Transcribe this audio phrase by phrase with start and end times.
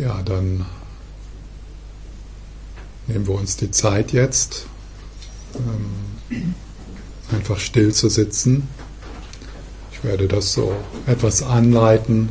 [0.00, 0.64] Ja, dann
[3.06, 4.64] nehmen wir uns die Zeit jetzt,
[5.54, 6.54] ähm,
[7.30, 8.66] einfach still zu sitzen.
[9.92, 10.72] Ich werde das so
[11.06, 12.30] etwas anleiten.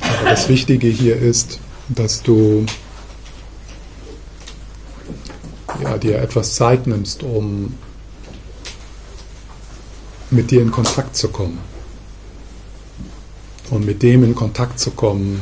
[0.00, 1.60] Aber das Wichtige hier ist,
[1.90, 2.64] dass du
[5.82, 7.74] ja, dir etwas Zeit nimmst, um
[10.30, 11.73] mit dir in Kontakt zu kommen.
[13.74, 15.40] Und mit dem in Kontakt zu kommen,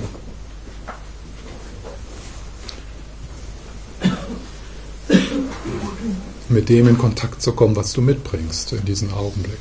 [6.48, 9.58] mit dem in Kontakt zu kommen, was du mitbringst in diesem Augenblick.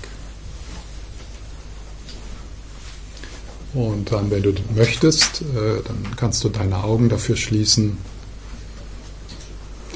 [3.74, 7.98] Und dann, wenn du möchtest, äh, dann kannst du deine Augen dafür schließen.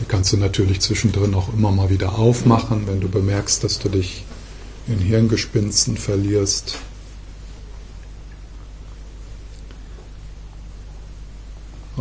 [0.01, 3.87] Die kannst du natürlich zwischendrin auch immer mal wieder aufmachen, wenn du bemerkst, dass du
[3.87, 4.25] dich
[4.87, 6.77] in Hirngespinsten verlierst.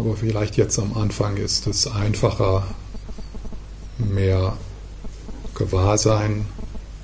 [0.05, 2.67] Aber vielleicht jetzt am Anfang ist es einfacher,
[3.97, 4.59] mehr
[5.55, 6.45] Gewahrsein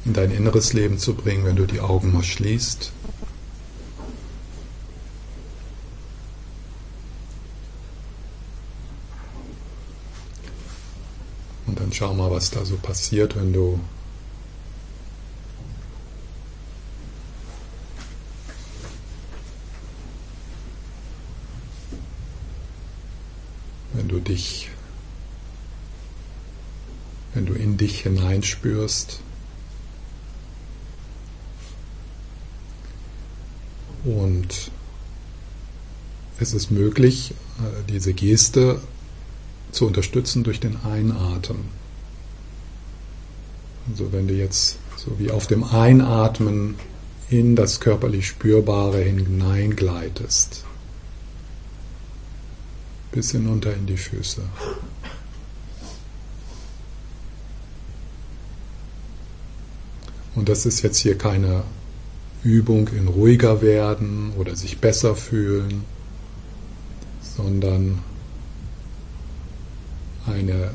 [0.05, 2.93] in dein inneres Leben zu bringen, wenn du die Augen mal schließt.
[11.69, 13.81] Und dann schau mal, was da so passiert, wenn du
[24.01, 24.71] wenn du dich
[27.35, 29.21] wenn du in dich hineinspürst.
[34.05, 34.71] Und
[36.39, 38.81] es ist möglich, äh, diese Geste
[39.73, 41.69] zu unterstützen durch den Einatmen.
[43.91, 46.77] Also wenn du jetzt so wie auf dem Einatmen
[47.29, 50.65] in das körperlich Spürbare hineingleitest,
[53.13, 54.43] bis hinunter in die Füße.
[60.35, 61.65] Und das ist jetzt hier keine
[62.43, 65.85] Übung in ruhiger werden oder sich besser fühlen,
[67.21, 67.99] sondern
[70.27, 70.71] eine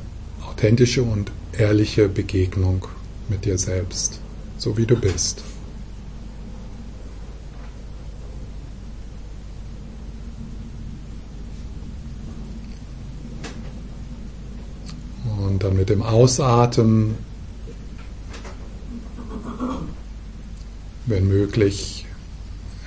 [0.47, 2.87] authentische und ehrliche Begegnung
[3.29, 4.19] mit dir selbst,
[4.57, 5.43] so wie du bist.
[15.39, 17.15] Und dann mit dem Ausatmen
[21.15, 22.05] wenn möglich,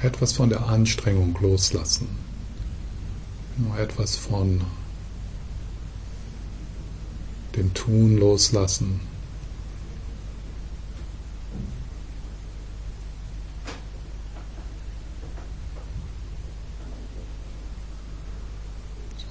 [0.03, 2.09] etwas von der Anstrengung loslassen.
[3.56, 4.61] Nur etwas von
[7.56, 9.00] dem Tun loslassen.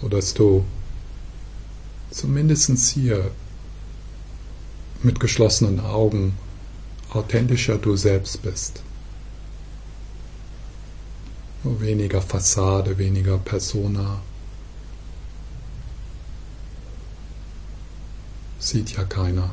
[0.01, 0.65] So dass du
[2.09, 3.29] zumindest hier
[5.03, 6.33] mit geschlossenen Augen
[7.11, 8.81] authentischer du selbst bist.
[11.79, 14.21] Weniger Fassade, weniger Persona.
[18.59, 19.49] Sieht ja keiner.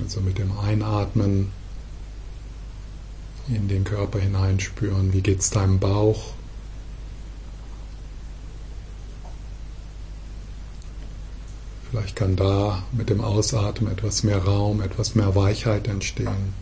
[0.00, 1.52] Also mit dem Einatmen
[3.48, 5.12] in den Körper hineinspüren.
[5.12, 6.32] Wie geht es deinem Bauch?
[11.92, 16.54] Vielleicht kann da mit dem Ausatmen etwas mehr Raum, etwas mehr Weichheit entstehen.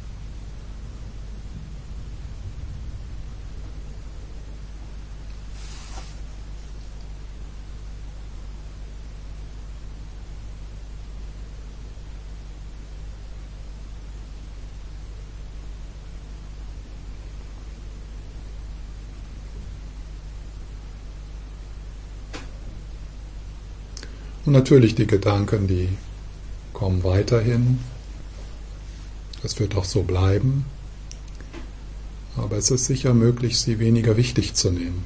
[24.51, 25.89] Und natürlich die Gedanken, die
[26.73, 27.79] kommen weiterhin.
[29.45, 30.65] Das wird auch so bleiben.
[32.37, 35.05] Aber es ist sicher möglich, sie weniger wichtig zu nehmen.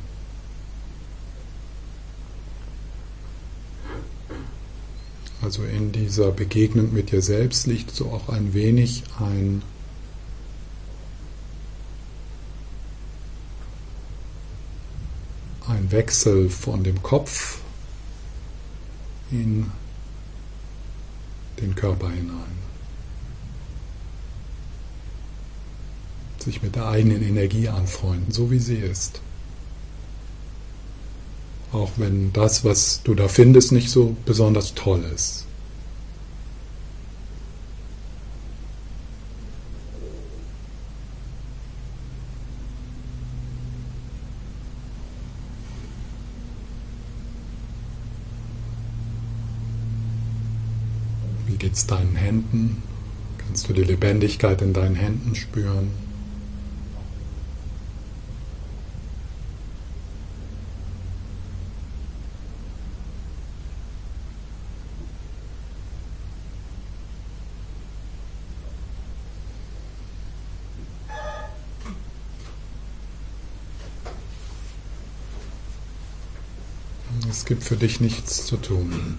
[5.42, 9.60] Also in dieser Begegnung mit dir selbst liegt so auch ein wenig ein
[15.68, 17.58] ein Wechsel von dem Kopf
[19.30, 19.70] in
[21.60, 22.64] den Körper hinein.
[26.38, 29.20] Sich mit der eigenen Energie anfreunden, so wie sie ist.
[31.72, 35.46] Auch wenn das, was du da findest, nicht so besonders toll ist.
[51.64, 52.82] Wie geht es deinen Händen?
[53.38, 55.92] Kannst du die Lebendigkeit in deinen Händen spüren?
[77.30, 79.16] Es gibt für dich nichts zu tun.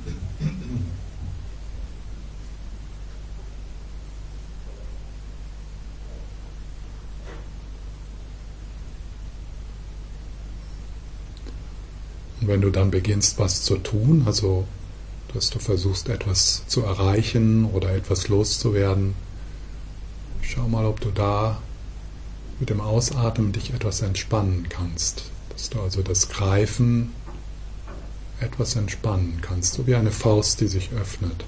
[12.45, 14.68] Und wenn du dann beginnst, was zu tun, also
[15.33, 19.15] dass du versuchst, etwas zu erreichen oder etwas loszuwerden,
[20.44, 21.57] schau mal, ob du da
[22.59, 25.24] mit dem Ausatmen dich etwas entspannen kannst.
[25.50, 27.13] Dass du also das Greifen
[28.39, 31.45] etwas entspannen kannst, so wie eine Faust, die sich öffnet.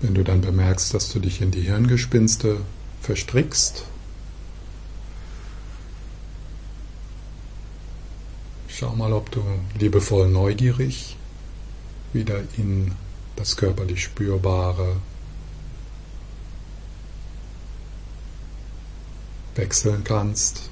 [0.00, 2.60] Wenn du dann bemerkst, dass du dich in die Hirngespinste
[3.00, 3.84] verstrickst,
[8.68, 9.42] schau mal, ob du
[9.78, 11.16] liebevoll neugierig
[12.12, 12.92] wieder in
[13.34, 14.96] das körperlich Spürbare
[19.56, 20.70] wechseln kannst,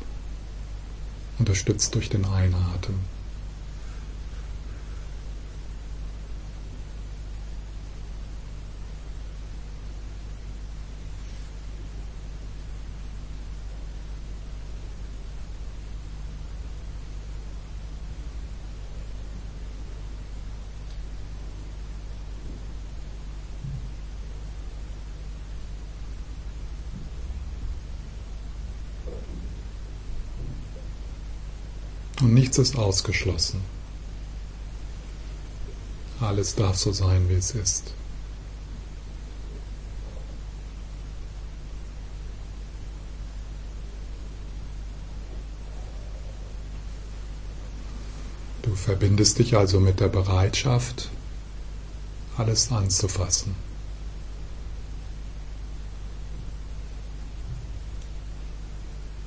[1.41, 3.16] unterstützt durch den Einatmen.
[32.27, 33.61] Und nichts ist ausgeschlossen.
[36.19, 37.95] Alles darf so sein, wie es ist.
[48.63, 51.11] Du verbindest dich also mit der Bereitschaft,
[52.37, 53.55] alles anzufassen.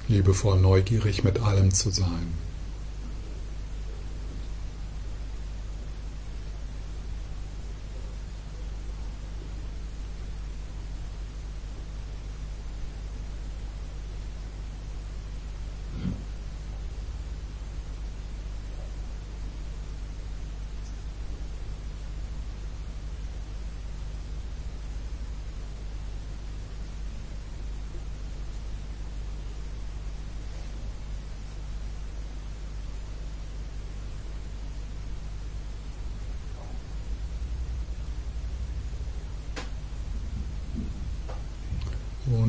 [0.10, 2.49] Liebevoll neugierig mit allem zu sein.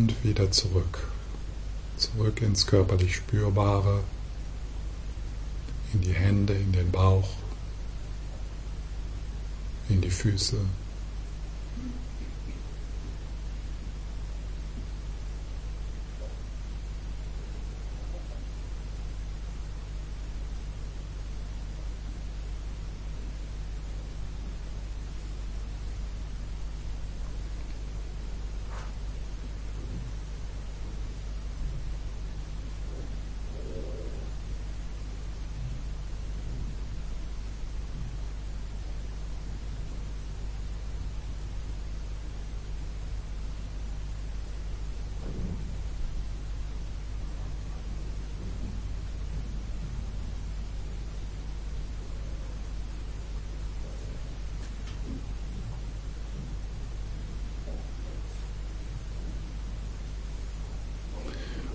[0.01, 0.99] Und wieder zurück.
[1.99, 4.01] Zurück ins körperlich Spürbare,
[5.93, 7.29] in die Hände, in den Bauch,
[9.91, 10.57] in die Füße.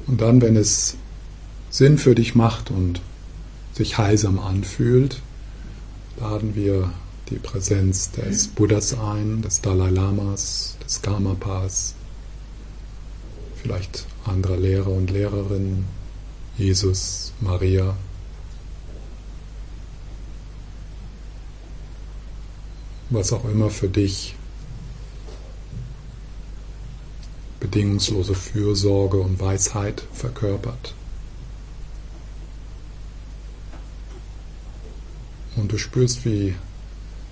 [0.07, 0.97] Und dann, wenn es
[1.69, 3.01] Sinn für dich macht und
[3.73, 5.21] sich heilsam anfühlt,
[6.19, 6.91] laden wir
[7.29, 11.95] die Präsenz des Buddhas ein, des Dalai Lamas, des Karmapas,
[13.61, 15.85] vielleicht anderer Lehrer und Lehrerinnen,
[16.57, 17.97] Jesus, Maria.
[23.09, 24.35] Was auch immer für dich
[27.65, 30.93] bedingungslose Fürsorge und Weisheit verkörpert.
[35.55, 36.53] Und du spürst, wie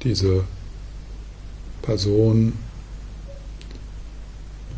[0.04, 0.46] diese
[1.84, 2.54] Person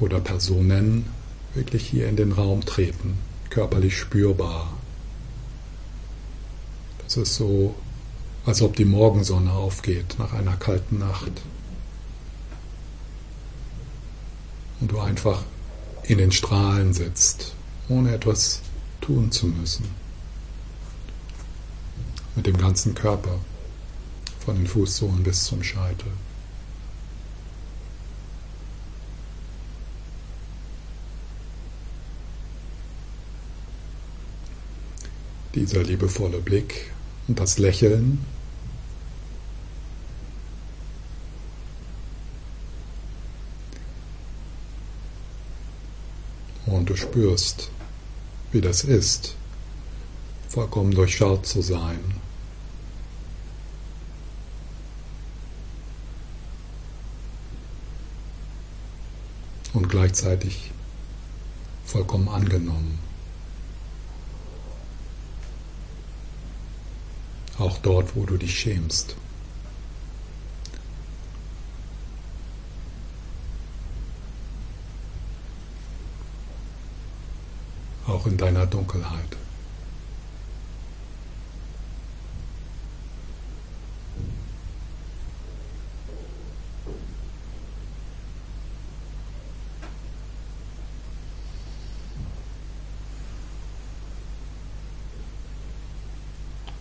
[0.01, 1.05] oder Personen
[1.53, 3.17] wirklich hier in den Raum treten,
[3.49, 4.73] körperlich spürbar.
[7.05, 7.75] Das ist so,
[8.45, 11.31] als ob die Morgensonne aufgeht nach einer kalten Nacht.
[14.85, 15.41] Und du einfach
[16.03, 17.55] in den Strahlen sitzt,
[17.89, 18.61] ohne etwas
[19.01, 19.85] tun zu müssen.
[22.35, 23.39] Mit dem ganzen Körper,
[24.45, 26.11] von den Fußsohlen bis zum Scheitel.
[35.55, 36.91] dieser liebevolle Blick
[37.27, 38.23] und das Lächeln.
[46.75, 47.69] Und du spürst,
[48.51, 49.35] wie das ist,
[50.49, 51.99] vollkommen durchschaut zu sein.
[59.73, 60.71] Und gleichzeitig
[61.85, 62.99] vollkommen angenommen.
[67.57, 69.15] auch dort, wo du dich schämst.
[78.07, 79.37] Auch in deiner Dunkelheit.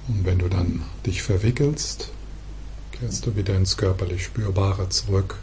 [0.06, 2.10] Und wenn du dann dich verwickelst,
[2.92, 5.38] kehrst du wieder ins körperlich Spürbare zurück.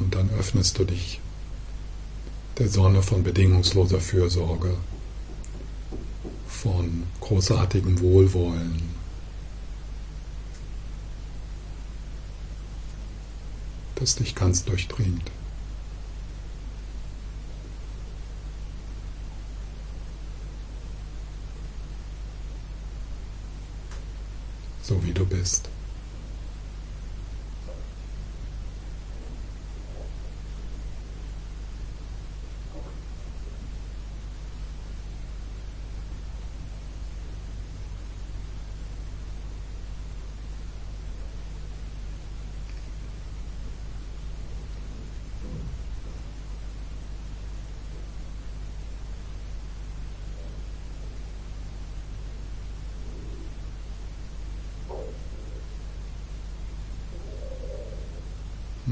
[0.00, 1.20] Und dann öffnest du dich
[2.60, 4.76] der Sonne von bedingungsloser Fürsorge,
[6.46, 9.00] von großartigem Wohlwollen.
[13.96, 15.30] das dich ganz durchdringt.
[24.82, 25.68] so wie du bist.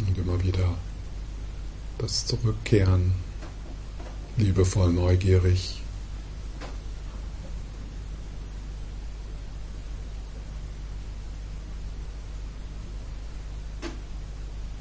[0.07, 0.79] Und immer wieder
[1.99, 3.13] das Zurückkehren,
[4.39, 5.83] liebevoll neugierig.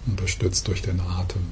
[0.05, 1.51] Unterstützt durch den Atem.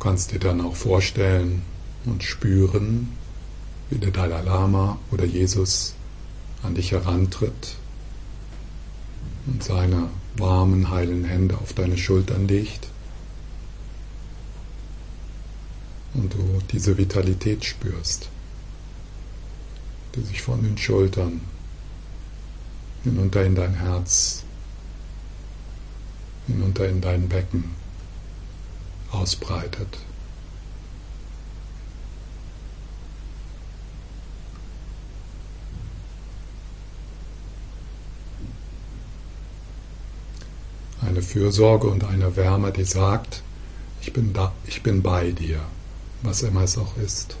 [0.00, 1.62] Kannst dir dann auch vorstellen
[2.06, 3.10] und spüren,
[3.90, 5.94] wie der Dalai Lama oder Jesus
[6.62, 7.76] an dich herantritt
[9.46, 12.88] und seine warmen, heilen Hände auf deine Schultern legt
[16.14, 18.30] und du diese Vitalität spürst,
[20.14, 21.42] die sich von den Schultern
[23.04, 24.44] hinunter in dein Herz,
[26.46, 27.80] hinunter in dein Becken
[29.12, 29.98] ausbreitet.
[41.00, 43.42] Eine Fürsorge und eine Wärme, die sagt,
[44.00, 45.60] ich bin, da, ich bin bei dir,
[46.22, 47.36] was immer es auch ist.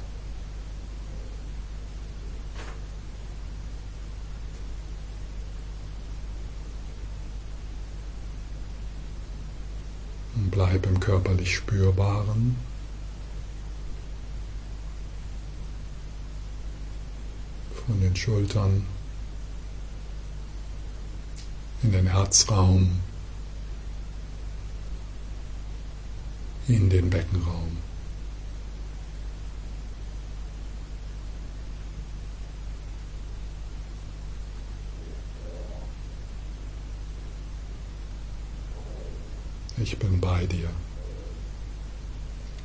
[11.20, 12.56] Körperlich Spürbaren.
[17.86, 18.86] Von den Schultern
[21.82, 23.00] in den Herzraum,
[26.68, 27.76] in den Beckenraum.
[39.82, 40.68] Ich bin bei dir,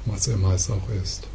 [0.06, 1.28] was immer es auch ist.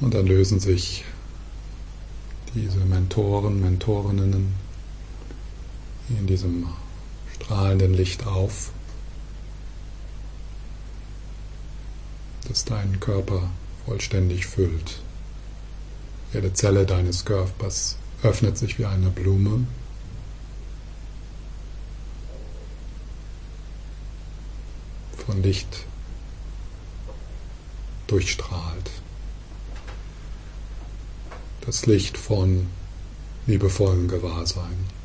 [0.00, 1.04] Und dann lösen sich
[2.54, 4.54] diese Mentoren, Mentorinnen
[6.08, 6.66] in diesem
[7.34, 8.72] strahlenden Licht auf,
[12.48, 13.50] das deinen Körper
[13.84, 15.00] vollständig füllt.
[16.32, 19.66] Jede Zelle deines Körpers öffnet sich wie eine Blume.
[25.26, 25.86] Von Licht
[28.06, 28.90] durchstrahlt
[31.66, 32.68] das Licht von
[33.46, 34.95] liebevollem Gewahrsein.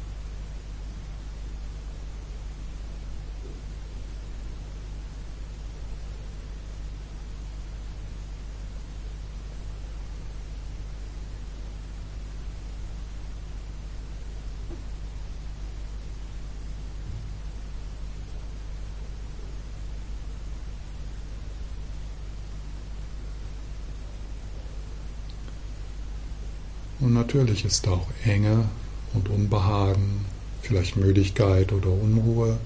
[27.02, 28.70] Und natürlich ist auch Enge
[29.14, 30.24] und Unbehagen,
[30.62, 32.60] vielleicht Müdigkeit oder Unruhe.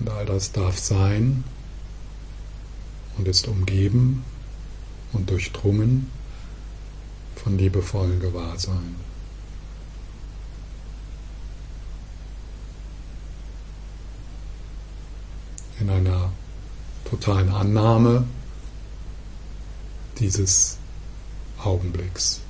[0.00, 1.44] Und all das darf sein
[3.16, 4.24] und ist umgeben
[5.12, 6.10] und durchdrungen
[7.36, 8.96] von liebevollen Gewahrsein.
[15.78, 16.32] In einer
[17.04, 18.24] totalen Annahme
[20.18, 20.78] dieses
[21.64, 22.40] Augenblicks.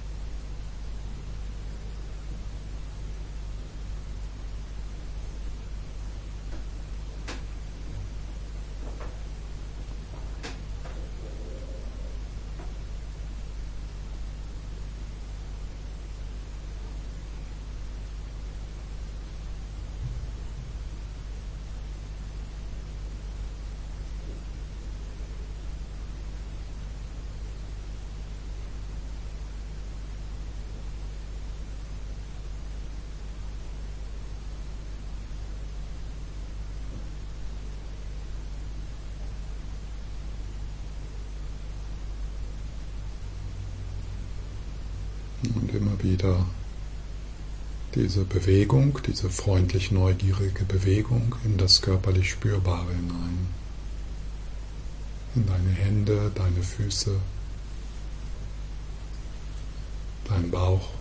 [45.54, 46.44] Und immer wieder
[47.94, 53.46] diese Bewegung, diese freundlich neugierige Bewegung in das körperlich Spürbare hinein.
[55.34, 57.16] In deine Hände, deine Füße,
[60.28, 60.97] dein Bauch.